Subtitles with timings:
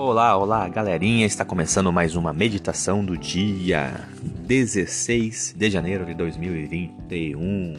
[0.00, 1.26] Olá, olá, galerinha!
[1.26, 4.08] Está começando mais uma meditação do dia
[4.46, 7.74] 16 de janeiro de 2021.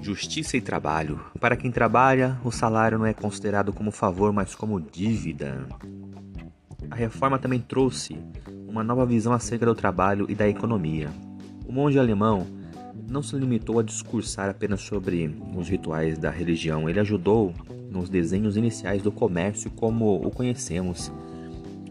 [0.00, 1.20] Justiça e trabalho.
[1.38, 5.66] Para quem trabalha, o salário não é considerado como favor, mas como dívida.
[6.90, 8.16] A reforma também trouxe
[8.66, 11.10] uma nova visão acerca do trabalho e da economia.
[11.68, 12.46] O monge alemão
[13.10, 17.52] não se limitou a discursar apenas sobre os rituais da religião, ele ajudou
[17.90, 21.12] nos desenhos iniciais do comércio como o conhecemos.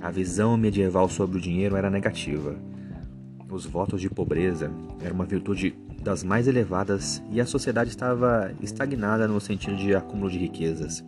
[0.01, 2.55] A visão medieval sobre o dinheiro era negativa.
[3.51, 4.71] Os votos de pobreza
[5.03, 10.31] eram uma virtude das mais elevadas e a sociedade estava estagnada no sentido de acúmulo
[10.31, 11.03] de riquezas.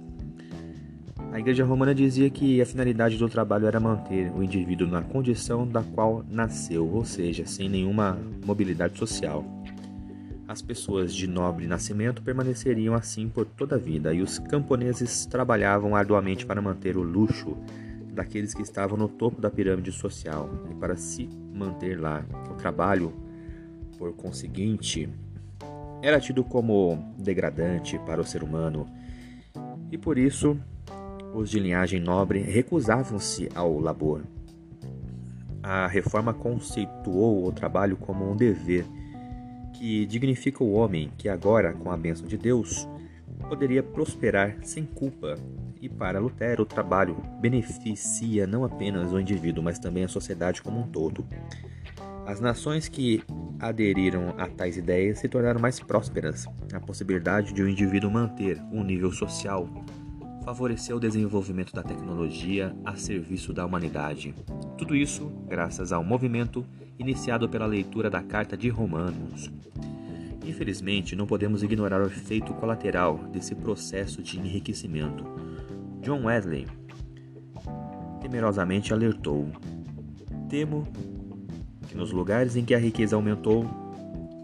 [1.31, 5.65] A Igreja Romana dizia que a finalidade do trabalho era manter o indivíduo na condição
[5.65, 9.45] da qual nasceu, ou seja, sem nenhuma mobilidade social.
[10.51, 15.95] As pessoas de nobre nascimento permaneceriam assim por toda a vida, e os camponeses trabalhavam
[15.95, 17.55] arduamente para manter o luxo
[18.13, 22.25] daqueles que estavam no topo da pirâmide social e para se manter lá.
[22.49, 23.13] O trabalho,
[23.97, 25.07] por conseguinte,
[26.01, 28.85] era tido como degradante para o ser humano,
[29.89, 30.59] e por isso
[31.33, 34.23] os de linhagem nobre recusavam-se ao labor.
[35.63, 38.83] A reforma conceituou o trabalho como um dever
[39.73, 42.87] que dignifica o homem que agora, com a bênção de Deus,
[43.47, 45.35] poderia prosperar sem culpa.
[45.81, 50.79] E para Lutero, o trabalho beneficia não apenas o indivíduo, mas também a sociedade como
[50.79, 51.25] um todo.
[52.25, 53.23] As nações que
[53.59, 56.45] aderiram a tais ideias se tornaram mais prósperas.
[56.73, 59.67] A possibilidade de o um indivíduo manter um nível social
[60.43, 64.33] favoreceu o desenvolvimento da tecnologia a serviço da humanidade.
[64.77, 66.65] Tudo isso graças ao movimento
[66.97, 69.51] iniciado pela leitura da Carta de Romanos.
[70.45, 75.23] Infelizmente, não podemos ignorar o efeito colateral desse processo de enriquecimento.
[76.01, 76.67] John Wesley
[78.19, 79.49] temerosamente alertou:
[80.49, 80.87] Temo
[81.87, 83.65] que nos lugares em que a riqueza aumentou,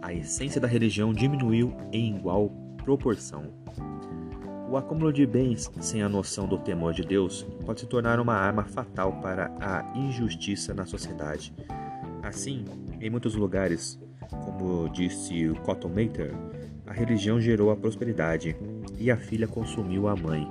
[0.02, 2.50] a essência da religião diminuiu em igual
[2.84, 3.46] proporção.
[4.70, 8.34] O acúmulo de bens sem a noção do temor de Deus pode se tornar uma
[8.34, 11.54] arma fatal para a injustiça na sociedade.
[12.22, 12.66] Assim,
[13.00, 13.98] em muitos lugares,
[14.30, 16.34] como disse Cotton Mather,
[16.86, 18.58] a religião gerou a prosperidade
[19.00, 20.46] e a filha consumiu a mãe.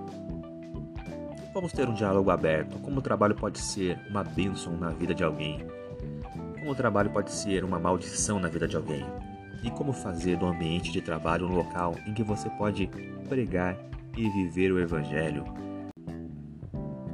[1.52, 2.78] Vamos ter um diálogo aberto.
[2.78, 5.66] Como o trabalho pode ser uma bênção na vida de alguém?
[6.58, 9.04] Como o trabalho pode ser uma maldição na vida de alguém?
[9.62, 12.88] E como fazer do ambiente de trabalho um local em que você pode
[13.28, 13.76] pregar
[14.16, 15.44] e viver o Evangelho.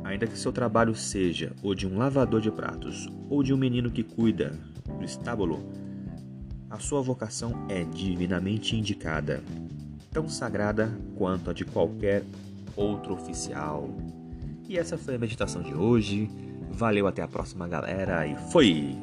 [0.05, 3.91] Ainda que seu trabalho seja o de um lavador de pratos ou de um menino
[3.91, 4.59] que cuida
[4.99, 5.63] do estábulo,
[6.71, 9.43] a sua vocação é divinamente indicada,
[10.11, 12.25] tão sagrada quanto a de qualquer
[12.77, 13.91] outro oficial.
[14.69, 16.31] E essa foi a meditação de hoje.
[16.71, 18.97] Valeu, até a próxima, galera, e foi!